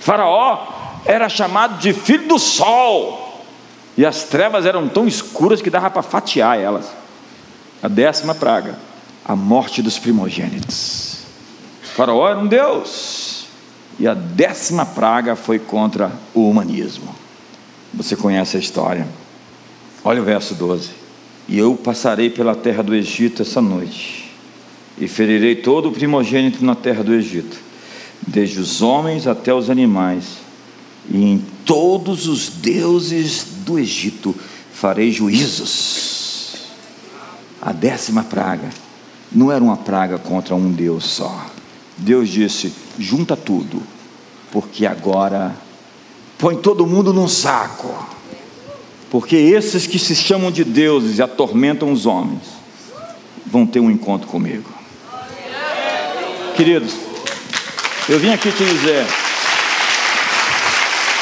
[0.00, 0.66] Faraó
[1.04, 3.44] era chamado de filho do sol,
[3.96, 6.86] e as trevas eram tão escuras que dava para fatiar elas.
[7.82, 8.78] A décima praga,
[9.24, 11.18] a morte dos primogênitos.
[11.94, 13.29] faraó era um deus,
[14.00, 17.14] e a décima praga foi contra o humanismo.
[17.92, 19.06] Você conhece a história.
[20.02, 20.88] Olha o verso 12.
[21.46, 24.32] E eu passarei pela terra do Egito essa noite,
[24.96, 27.58] e ferirei todo o primogênito na terra do Egito,
[28.26, 30.24] desde os homens até os animais,
[31.10, 34.34] e em todos os deuses do Egito
[34.72, 36.54] farei juízos.
[37.60, 38.70] A décima praga
[39.30, 41.46] não era uma praga contra um Deus só.
[41.98, 43.82] Deus disse: junta tudo,
[44.52, 45.54] porque agora
[46.38, 47.92] põe todo mundo num saco.
[49.10, 52.42] Porque esses que se chamam de deuses e atormentam os homens
[53.44, 54.70] vão ter um encontro comigo.
[56.54, 56.92] Queridos,
[58.08, 59.04] eu vim aqui te dizer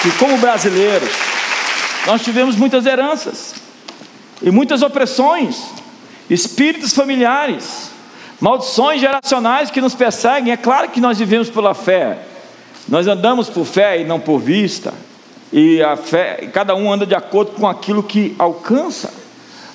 [0.02, 1.08] que, como brasileiros,
[2.06, 3.54] nós tivemos muitas heranças
[4.42, 5.56] e muitas opressões,
[6.28, 7.87] espíritos familiares,
[8.40, 10.52] maldições geracionais que nos perseguem.
[10.52, 12.18] É claro que nós vivemos pela fé,
[12.88, 14.94] nós andamos por fé e não por vista,
[15.52, 19.12] e a fé, cada um anda de acordo com aquilo que alcança.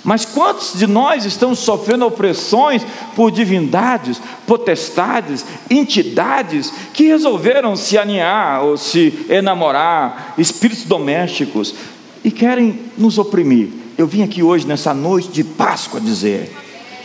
[0.04, 8.66] Mas quantos de nós estamos sofrendo opressões por divindades, potestades, entidades que resolveram se aninhar
[8.66, 11.74] ou se enamorar, espíritos domésticos,
[12.22, 13.70] e querem nos oprimir?
[13.98, 16.54] Eu vim aqui hoje, nessa noite de Páscoa, dizer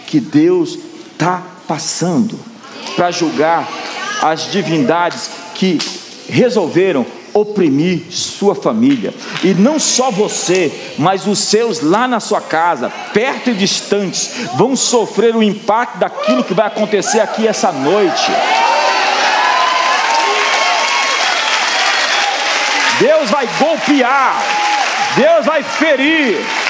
[0.09, 0.79] que Deus
[1.19, 2.39] está passando
[2.95, 3.69] para julgar
[4.23, 5.77] as divindades que
[6.29, 7.05] resolveram
[7.35, 9.13] oprimir sua família.
[9.43, 14.77] E não só você, mas os seus lá na sua casa, perto e distantes, vão
[14.77, 18.31] sofrer o impacto daquilo que vai acontecer aqui essa noite.
[23.01, 24.41] Deus vai golpear,
[25.17, 26.68] Deus vai ferir.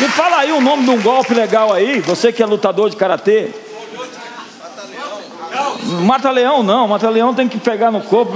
[0.00, 2.96] Me fala aí o nome de um golpe legal aí, você que é lutador de
[2.96, 3.50] karatê.
[6.04, 8.32] Mata-leão não, mata-leão tem que pegar no corpo.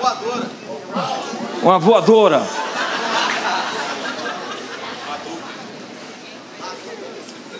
[0.00, 0.50] Voadora.
[1.62, 2.42] Uma voadora.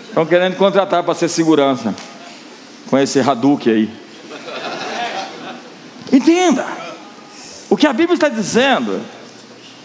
[0.09, 1.95] Estão querendo contratar para ser segurança.
[2.89, 3.91] Com esse Hadouken aí.
[6.13, 6.67] Entenda.
[7.69, 9.03] O que a Bíblia está dizendo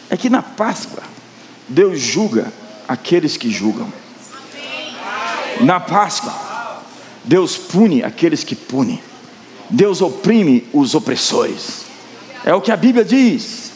[0.09, 1.01] é que na Páscoa,
[1.69, 2.51] Deus julga
[2.87, 3.91] aqueles que julgam.
[5.61, 6.33] Na Páscoa,
[7.23, 9.01] Deus pune aqueles que punem.
[9.69, 11.85] Deus oprime os opressores.
[12.43, 13.71] É o que a Bíblia diz.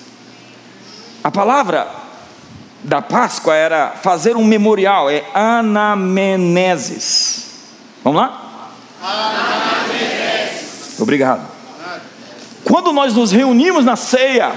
[1.23, 1.87] A palavra
[2.83, 6.73] da Páscoa era fazer um memorial, é anameneses.
[8.03, 8.71] Vamos lá?
[10.99, 11.47] Obrigado.
[12.63, 14.51] Quando nós nos reunimos na ceia,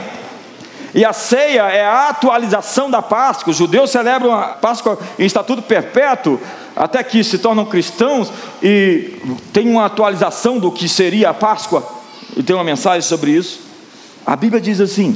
[0.96, 5.60] e a ceia é a atualização da Páscoa, os judeus celebram a Páscoa em estatuto
[5.60, 6.40] perpétuo,
[6.74, 8.32] até que se tornam cristãos
[8.62, 9.12] e
[9.52, 11.86] tem uma atualização do que seria a Páscoa,
[12.34, 13.60] e tem uma mensagem sobre isso.
[14.24, 15.14] A Bíblia diz assim: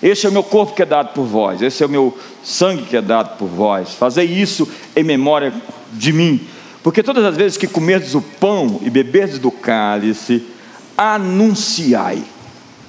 [0.00, 2.84] Este é o meu corpo que é dado por vós, esse é o meu sangue
[2.84, 3.94] que é dado por vós.
[3.94, 5.52] Fazei isso em memória
[5.92, 6.40] de mim,
[6.84, 10.46] porque todas as vezes que comerdes o pão e beberdes do cálice,
[10.96, 12.22] anunciai,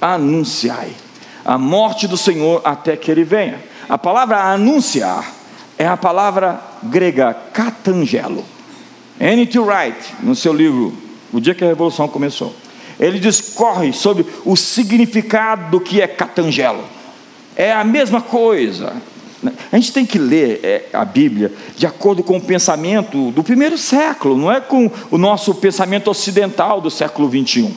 [0.00, 1.02] anunciai
[1.44, 3.60] a morte do Senhor até que ele venha.
[3.88, 5.30] A palavra anunciar
[5.78, 8.44] é a palavra grega catangelo.
[9.20, 9.58] N.T.
[9.58, 10.92] Wright, no seu livro
[11.32, 12.54] O Dia que a Revolução Começou,
[12.98, 16.84] ele discorre sobre o significado do que é catangelo.
[17.56, 18.94] É a mesma coisa.
[19.70, 23.76] A gente tem que ler é, a Bíblia de acordo com o pensamento do primeiro
[23.76, 27.72] século, não é com o nosso pensamento ocidental do século 21.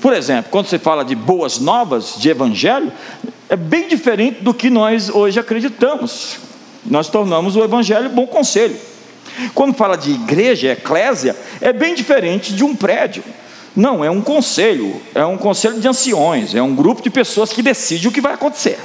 [0.00, 2.90] Por exemplo, quando você fala de boas novas, de evangelho,
[3.48, 6.38] é bem diferente do que nós hoje acreditamos.
[6.86, 8.76] Nós tornamos o evangelho bom conselho.
[9.54, 13.22] Quando fala de igreja, eclésia, é bem diferente de um prédio.
[13.76, 17.62] Não, é um conselho, é um conselho de anciões, é um grupo de pessoas que
[17.62, 18.78] decide o que vai acontecer.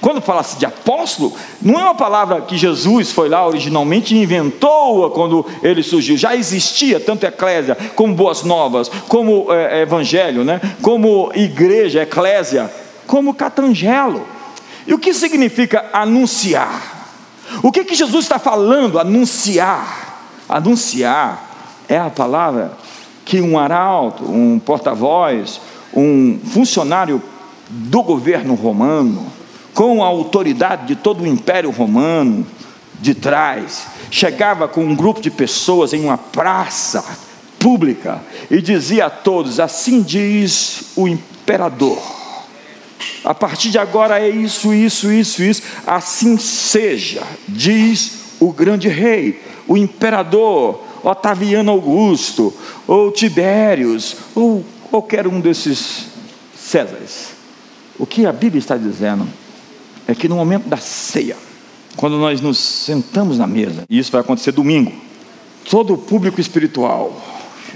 [0.00, 5.10] Quando fala-se de apóstolo, não é uma palavra que Jesus foi lá originalmente e inventou
[5.10, 6.16] quando ele surgiu.
[6.16, 10.60] Já existia tanto eclésia, como boas novas, como é, evangelho, né?
[10.80, 12.72] como igreja, eclésia,
[13.06, 14.26] como catangelo.
[14.86, 17.00] E o que significa anunciar?
[17.62, 18.98] O que, que Jesus está falando?
[18.98, 20.22] Anunciar.
[20.48, 21.50] Anunciar
[21.88, 22.72] é a palavra
[23.24, 25.60] que um arauto, um porta-voz,
[25.94, 27.22] um funcionário
[27.68, 29.26] do governo romano,
[29.80, 32.46] com a autoridade de todo o império romano
[33.00, 37.02] de trás, chegava com um grupo de pessoas em uma praça
[37.58, 38.20] pública
[38.50, 41.98] e dizia a todos: Assim diz o imperador.
[43.24, 45.62] A partir de agora é isso, isso, isso, isso.
[45.86, 52.52] Assim seja, diz o grande rei, o imperador Otaviano Augusto,
[52.86, 56.04] ou Tibérios, ou qualquer um desses
[56.54, 57.28] Césares.
[57.98, 59.39] O que a Bíblia está dizendo
[60.10, 61.36] é que no momento da ceia,
[61.96, 64.92] quando nós nos sentamos na mesa, e isso vai acontecer domingo,
[65.68, 67.20] todo o público espiritual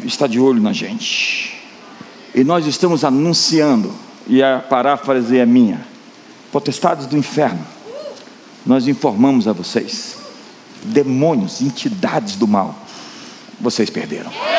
[0.04, 1.62] está de olho na gente,
[2.34, 3.92] e nós estamos anunciando,
[4.26, 5.86] e a paráfrase é minha:
[6.50, 7.64] potestades do inferno,
[8.66, 10.16] nós informamos a vocês,
[10.82, 12.74] demônios, entidades do mal,
[13.60, 14.53] vocês perderam.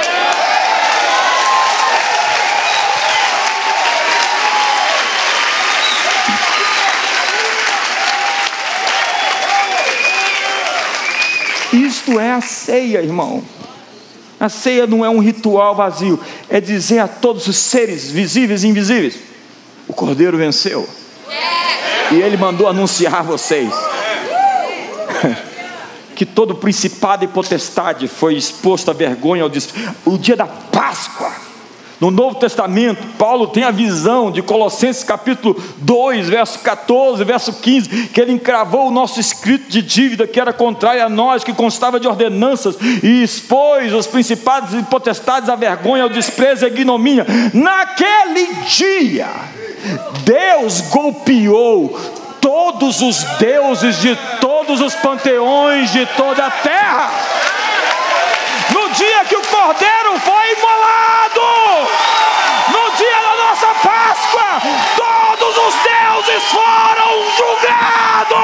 [12.08, 13.44] Isto é a ceia, irmão.
[14.40, 18.68] A ceia não é um ritual vazio, é dizer a todos os seres visíveis e
[18.68, 19.18] invisíveis:
[19.88, 20.88] o Cordeiro venceu.
[22.12, 23.74] E ele mandou anunciar a vocês
[26.16, 29.52] que todo principado e potestade foi exposto à vergonha ao
[30.06, 31.45] o dia da Páscoa
[32.00, 38.08] no Novo Testamento, Paulo tem a visão de Colossenses capítulo 2, verso 14, verso 15,
[38.08, 42.00] que ele encravou o nosso escrito de dívida que era contrário a nós, que constava
[42.00, 47.26] de ordenanças, e expôs os principados e potestades à vergonha, ao desprezo e à ignomínia.
[47.54, 49.28] Naquele dia,
[50.24, 51.98] Deus golpeou
[52.42, 57.55] todos os deuses de todos os panteões de toda a terra
[59.66, 61.42] cordeiro foi imolado,
[62.70, 64.62] no dia da nossa Páscoa,
[64.96, 68.36] todos os deuses foram julgados.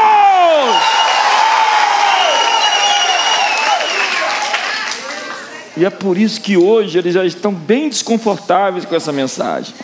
[5.77, 9.75] E é por isso que hoje eles já estão bem desconfortáveis com essa mensagem,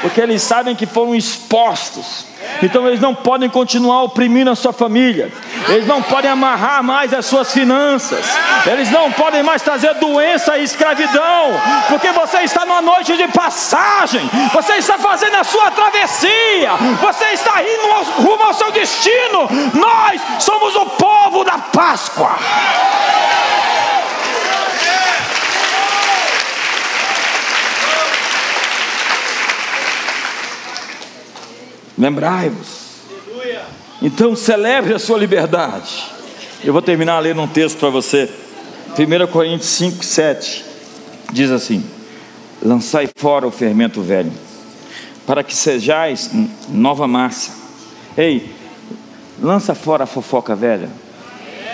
[0.00, 2.26] porque eles sabem que foram expostos
[2.62, 5.32] então eles não podem continuar oprimindo a sua família.
[5.68, 8.24] Eles não podem amarrar mais as suas finanças.
[8.66, 11.50] Eles não podem mais trazer doença e escravidão.
[11.88, 14.28] Porque você está numa noite de passagem.
[14.52, 16.70] Você está fazendo a sua travessia.
[17.00, 19.48] Você está indo rumo ao seu destino.
[19.74, 22.36] Nós somos o povo da Páscoa.
[31.96, 32.86] Lembrai-vos.
[34.02, 36.04] Então celebre a sua liberdade.
[36.62, 38.30] Eu vou terminar lendo um texto para você.
[38.98, 40.64] 1 Coríntios 5, 7
[41.32, 41.84] diz assim:
[42.62, 44.32] Lançai fora o fermento velho,
[45.26, 46.30] para que sejais
[46.68, 47.52] nova massa.
[48.16, 48.54] Ei,
[49.40, 50.88] lança fora a fofoca velha.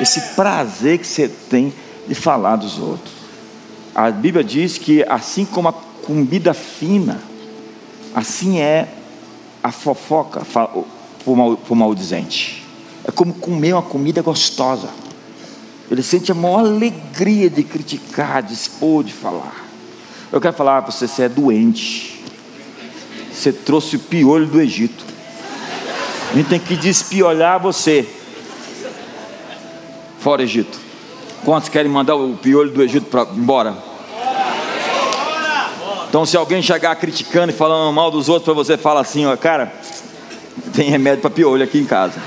[0.00, 1.72] Esse prazer que você tem
[2.06, 3.12] de falar dos outros.
[3.94, 7.20] A Bíblia diz que assim como a comida fina,
[8.14, 8.88] assim é
[9.62, 10.70] a fofoca para
[11.24, 12.64] o maldizente.
[13.04, 14.88] É como comer uma comida gostosa.
[15.90, 19.66] Ele sente a maior alegria de criticar, de expor, de falar.
[20.30, 22.24] Eu quero falar para você: você é doente.
[23.32, 25.04] Você trouxe o piolho do Egito.
[26.30, 28.08] A gente tem que despiolhar você.
[30.18, 30.78] Fora Egito.
[31.44, 33.91] Quantos querem mandar o piolho do Egito para embora?
[36.12, 39.34] Então, se alguém chegar criticando e falando mal dos outros para você, fala assim: ó,
[39.34, 39.72] cara,
[40.74, 42.20] tem remédio para piolho aqui em casa.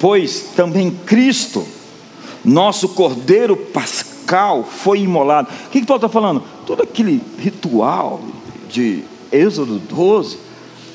[0.00, 1.68] pois também Cristo,
[2.42, 5.50] nosso Cordeiro Pascal, foi imolado.
[5.66, 6.42] O que, que Paulo está falando?
[6.64, 8.22] Todo aquele ritual
[8.66, 10.38] de Êxodo 12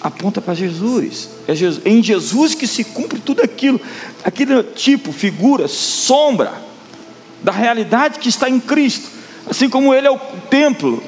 [0.02, 1.30] aponta para Jesus.
[1.48, 1.86] É Jesus.
[1.86, 3.80] em Jesus que se cumpre tudo aquilo,
[4.24, 6.54] aquele tipo, figura, sombra
[7.44, 9.21] da realidade que está em Cristo.
[9.50, 10.20] Assim como ele é o
[10.50, 11.02] templo,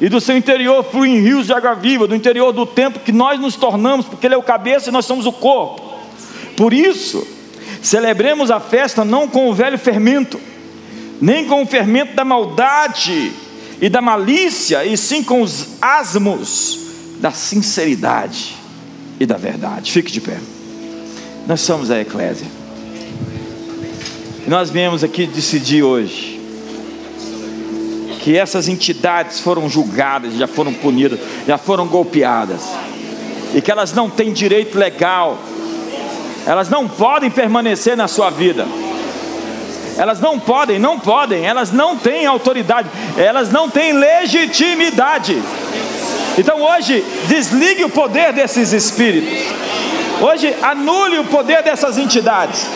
[0.00, 3.38] e do seu interior fluem rios de água viva, do interior do templo que nós
[3.38, 5.82] nos tornamos, porque ele é o cabeça e nós somos o corpo.
[6.56, 7.26] Por isso,
[7.82, 10.40] celebremos a festa não com o velho fermento,
[11.20, 13.30] nem com o fermento da maldade
[13.78, 16.78] e da malícia, e sim com os asmos
[17.18, 18.56] da sinceridade.
[19.20, 19.92] eternidade.
[19.92, 20.38] Fique de pé.
[21.46, 22.46] Nós somos a Eclésia.
[24.46, 26.39] E nós viemos aqui decidir hoje
[28.20, 32.62] que essas entidades foram julgadas, já foram punidas, já foram golpeadas,
[33.54, 35.38] e que elas não têm direito legal,
[36.46, 38.66] elas não podem permanecer na sua vida.
[39.96, 45.42] Elas não podem, não podem, elas não têm autoridade, elas não têm legitimidade.
[46.38, 49.30] Então hoje, desligue o poder desses espíritos.
[50.22, 52.66] Hoje, anule o poder dessas entidades.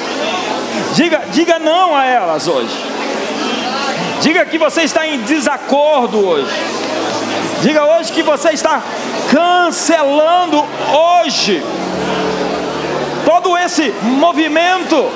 [0.95, 2.94] Diga, diga não a elas hoje.
[4.25, 6.49] Diga que você está em desacordo hoje.
[7.61, 8.83] Diga hoje que você está
[9.31, 10.65] cancelando
[11.21, 11.63] hoje
[13.27, 15.11] todo esse movimento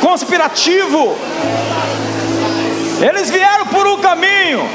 [0.00, 1.14] conspirativo.
[3.06, 4.66] Eles vieram por um caminho,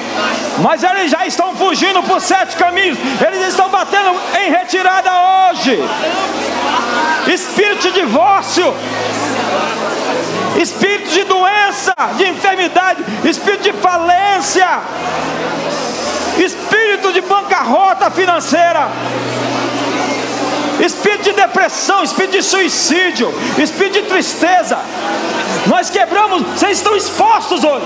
[0.59, 2.99] mas eles já estão fugindo por sete caminhos.
[3.19, 5.09] Eles estão batendo em retirada
[5.49, 5.79] hoje.
[7.33, 8.75] Espírito de divórcio,
[10.57, 14.81] espírito de doença, de enfermidade, espírito de falência,
[16.37, 18.89] espírito de bancarrota financeira
[20.79, 24.77] espírito de depressão, espírito de suicídio, espírito de tristeza.
[25.67, 27.85] Nós quebramos, vocês estão expostos hoje.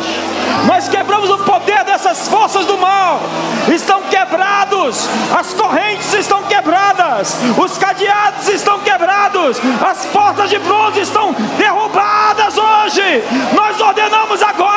[0.67, 3.21] Nós quebramos o poder dessas forças do mal.
[3.73, 11.33] Estão quebrados, as correntes estão quebradas, os cadeados estão quebrados, as portas de bronze estão
[11.57, 13.23] derrubadas hoje.
[13.53, 14.70] Nós ordenamos agora: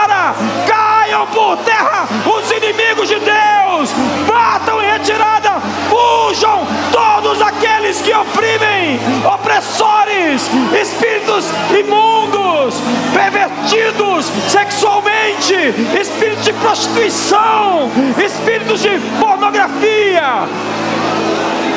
[10.34, 11.46] opressores, espíritos
[11.78, 12.74] imundos,
[13.12, 15.54] pervertidos sexualmente,
[16.00, 17.90] espíritos de prostituição,
[18.24, 20.48] espíritos de pornografia,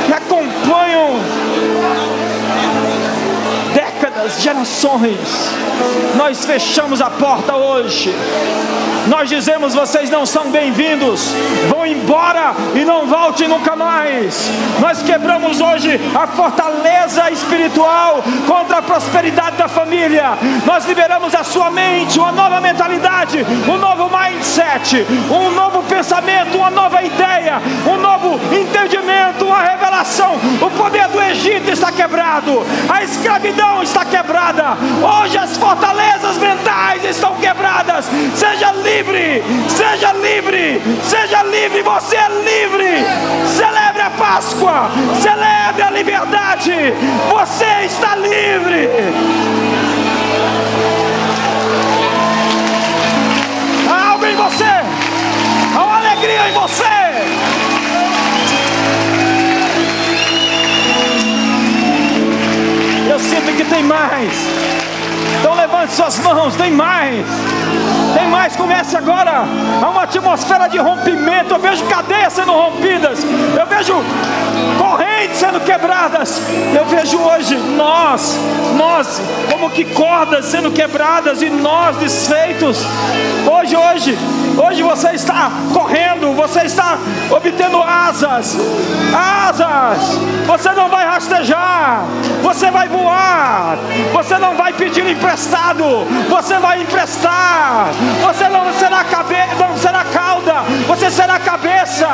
[0.05, 1.19] que acompanham
[4.39, 5.17] gerações.
[6.15, 8.13] Nós fechamos a porta hoje.
[9.07, 11.31] Nós dizemos: vocês não são bem-vindos,
[11.69, 14.49] vão embora e não volte nunca mais.
[14.79, 20.37] Nós quebramos hoje a fortaleza espiritual contra a prosperidade da família.
[20.65, 26.69] Nós liberamos a sua mente, uma nova mentalidade, um novo mindset, um novo pensamento, uma
[26.69, 30.35] nova ideia, um novo entendimento, uma revelação.
[30.61, 34.77] O poder do Egito está quebrado, a escravidão está quebrada.
[35.01, 38.05] Hoje as fortalezas mentais estão quebradas.
[38.35, 41.81] Seja livre, seja livre, seja livre.
[41.81, 43.05] Você é livre.
[43.47, 44.89] Celebre a Páscoa,
[45.21, 46.93] celebre a liberdade.
[47.29, 48.89] Você está livre.
[53.89, 54.63] Há algo em você,
[55.75, 57.76] há uma alegria em você.
[63.57, 64.31] Que tem mais.
[65.39, 67.25] Então levante suas mãos, tem mais.
[68.13, 69.45] Tem mais, comece agora.
[69.81, 71.55] Há uma atmosfera de rompimento.
[71.55, 73.19] Eu vejo cadeias sendo rompidas.
[73.23, 73.93] Eu vejo
[74.77, 75.06] correntes
[75.37, 76.41] sendo quebradas.
[76.75, 78.37] Eu vejo hoje nós,
[78.75, 79.21] nós,
[79.51, 82.79] como que cordas sendo quebradas e nós desfeitos.
[83.49, 84.17] Hoje, hoje,
[84.57, 86.97] hoje você está correndo, você está
[87.29, 88.57] obtendo asas.
[89.15, 90.17] Asas.
[90.45, 92.03] Você não vai rastejar.
[92.41, 93.77] Você vai voar.
[94.13, 95.83] Você não vai pedir emprestado.
[96.29, 97.89] Você vai emprestar.
[98.21, 99.03] Você não será
[99.67, 100.53] não será cauda,
[100.87, 102.07] você será cabeça.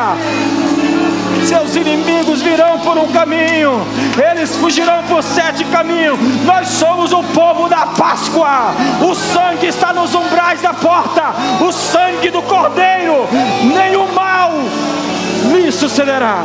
[1.47, 3.85] Seus inimigos virão por um caminho,
[4.31, 6.17] eles fugirão por sete caminhos.
[6.45, 8.73] Nós somos o povo da Páscoa.
[9.01, 13.27] O sangue está nos umbrais da porta, o sangue do Cordeiro.
[13.75, 14.51] Nenhum mal
[15.51, 16.43] lhe sucederá.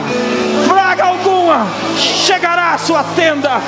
[0.67, 3.61] Fraga alguma chegará à sua tenda,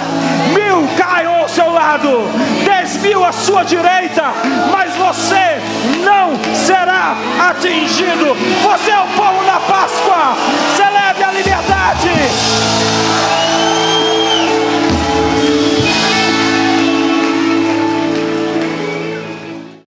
[0.55, 2.23] mil cairão ao seu lado,
[2.65, 4.25] dez mil à sua direita,
[4.71, 5.61] mas você
[6.05, 7.15] não será
[7.49, 8.37] atingido.
[8.63, 10.37] Você é o povo da Páscoa,
[10.77, 12.11] celebre a liberdade.